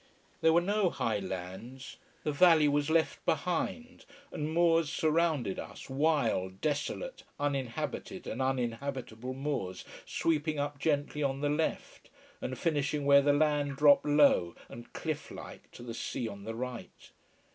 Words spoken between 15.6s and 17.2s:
to the sea on the right.